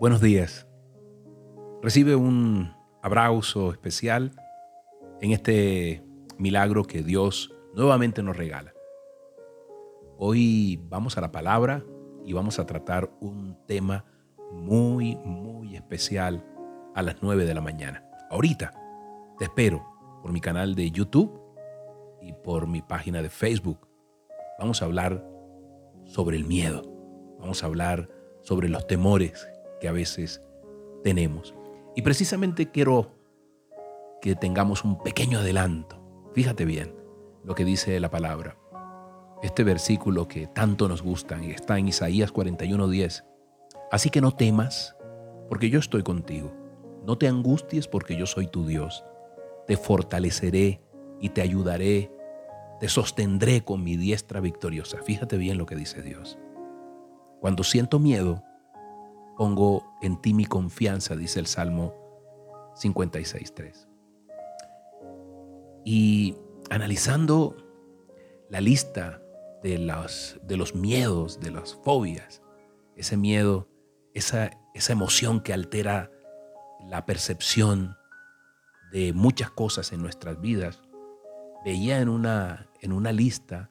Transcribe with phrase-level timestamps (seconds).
[0.00, 0.66] Buenos días.
[1.82, 4.32] Recibe un abrazo especial
[5.20, 6.02] en este
[6.38, 8.72] milagro que Dios nuevamente nos regala.
[10.16, 11.84] Hoy vamos a la palabra
[12.24, 14.06] y vamos a tratar un tema
[14.50, 16.46] muy, muy especial
[16.94, 18.02] a las 9 de la mañana.
[18.30, 18.72] Ahorita
[19.36, 19.84] te espero
[20.22, 21.30] por mi canal de YouTube
[22.22, 23.86] y por mi página de Facebook.
[24.58, 25.22] Vamos a hablar
[26.06, 26.84] sobre el miedo.
[27.38, 28.08] Vamos a hablar
[28.40, 29.46] sobre los temores
[29.80, 30.42] que a veces
[31.02, 31.54] tenemos.
[31.96, 33.14] Y precisamente quiero
[34.20, 36.00] que tengamos un pequeño adelanto.
[36.34, 36.94] Fíjate bien
[37.44, 38.56] lo que dice la palabra.
[39.42, 43.24] Este versículo que tanto nos gusta y está en Isaías 41:10.
[43.90, 44.96] Así que no temas,
[45.48, 46.52] porque yo estoy contigo.
[47.06, 49.04] No te angusties, porque yo soy tu Dios.
[49.66, 50.82] Te fortaleceré
[51.20, 52.12] y te ayudaré.
[52.78, 55.02] Te sostendré con mi diestra victoriosa.
[55.02, 56.38] Fíjate bien lo que dice Dios.
[57.40, 58.44] Cuando siento miedo,
[59.40, 61.94] pongo en ti mi confianza, dice el Salmo
[62.76, 63.88] 56.3.
[65.82, 66.36] Y
[66.68, 67.56] analizando
[68.50, 69.22] la lista
[69.62, 72.42] de los, de los miedos, de las fobias,
[72.96, 73.66] ese miedo,
[74.12, 76.10] esa, esa emoción que altera
[76.86, 77.96] la percepción
[78.92, 80.82] de muchas cosas en nuestras vidas,
[81.64, 83.70] veía en una, en una lista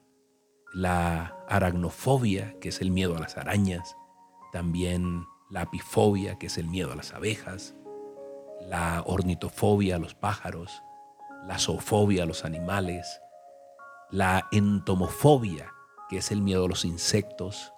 [0.74, 3.94] la aracnofobia, que es el miedo a las arañas,
[4.52, 7.74] también la apifobia, que es el miedo a las abejas,
[8.60, 10.82] la ornitofobia a los pájaros,
[11.46, 13.20] la zoofobia a los animales,
[14.10, 15.72] la entomofobia,
[16.08, 17.72] que es el miedo a los insectos,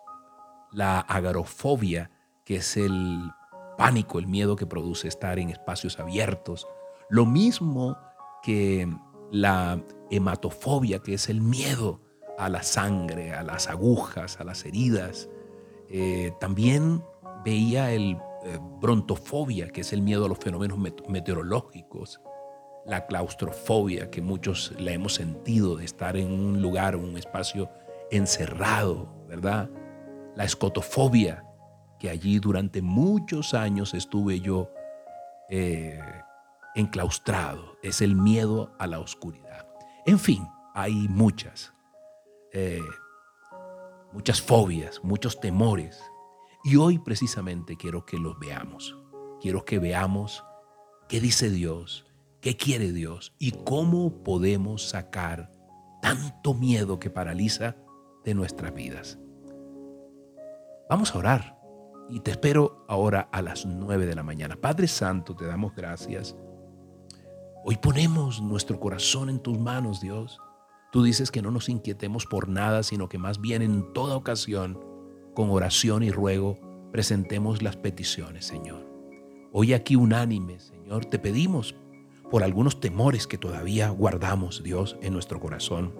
[0.70, 2.10] la agarofobia,
[2.44, 3.30] que es el
[3.78, 6.66] pánico, el miedo que produce estar en espacios abiertos,
[7.08, 7.96] lo mismo
[8.42, 8.88] que
[9.30, 12.00] la hematofobia, que es el miedo
[12.38, 15.28] a la sangre, a las agujas, a las heridas.
[15.88, 17.02] Eh, también
[17.44, 22.20] veía el eh, brontofobia, que es el miedo a los fenómenos meteorológicos,
[22.84, 27.70] la claustrofobia, que muchos la hemos sentido de estar en un lugar, un espacio
[28.10, 29.70] encerrado, ¿verdad?
[30.34, 31.44] La escotofobia,
[32.00, 34.72] que allí durante muchos años estuve yo
[35.48, 36.00] eh,
[36.74, 39.68] enclaustrado, es el miedo a la oscuridad.
[40.04, 41.72] En fin, hay muchas,
[42.52, 42.80] eh,
[44.12, 46.02] muchas fobias, muchos temores
[46.64, 48.96] y hoy precisamente quiero que los veamos.
[49.40, 50.44] Quiero que veamos
[51.08, 52.06] qué dice Dios,
[52.40, 55.50] qué quiere Dios y cómo podemos sacar
[56.00, 57.76] tanto miedo que paraliza
[58.24, 59.18] de nuestras vidas.
[60.88, 61.58] Vamos a orar
[62.08, 64.56] y te espero ahora a las nueve de la mañana.
[64.56, 66.36] Padre Santo, te damos gracias.
[67.64, 70.38] Hoy ponemos nuestro corazón en tus manos, Dios.
[70.92, 74.78] Tú dices que no nos inquietemos por nada, sino que más bien en toda ocasión
[75.34, 76.58] con oración y ruego,
[76.92, 78.86] presentemos las peticiones, Señor.
[79.52, 81.74] Hoy aquí unánime, Señor, te pedimos
[82.30, 85.94] por algunos temores que todavía guardamos, Dios, en nuestro corazón.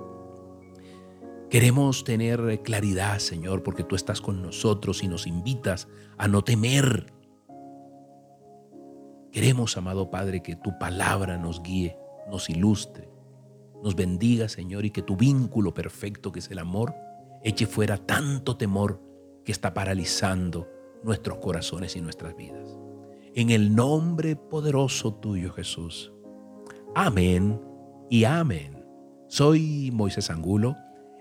[1.50, 7.12] Queremos tener claridad, Señor, porque tú estás con nosotros y nos invitas a no temer.
[9.31, 11.99] Queremos, amado Padre, que tu palabra nos guíe,
[12.31, 13.10] nos ilustre,
[13.82, 16.94] nos bendiga, Señor, y que tu vínculo perfecto, que es el amor,
[17.43, 19.12] eche fuera tanto temor
[19.44, 20.69] que está paralizando
[21.03, 22.78] nuestros corazones y nuestras vidas.
[23.34, 26.12] En el nombre poderoso tuyo, Jesús.
[26.94, 27.60] Amén
[28.10, 28.84] y amén.
[29.28, 30.76] Soy Moisés Angulo.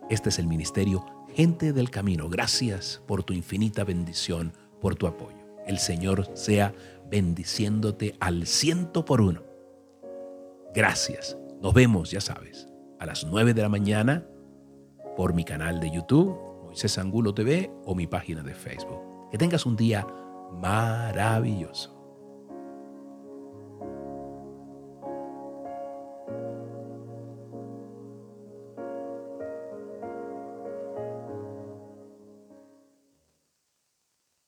[0.09, 2.27] Este es el ministerio Gente del Camino.
[2.27, 5.37] Gracias por tu infinita bendición, por tu apoyo.
[5.65, 6.73] El Señor sea
[7.09, 9.43] bendiciéndote al ciento por uno.
[10.73, 11.37] Gracias.
[11.61, 12.67] Nos vemos, ya sabes,
[12.99, 14.25] a las nueve de la mañana
[15.15, 16.97] por mi canal de YouTube Moisés
[17.35, 19.01] TV o mi página de Facebook.
[19.29, 20.07] Que tengas un día
[20.53, 22.00] maravilloso.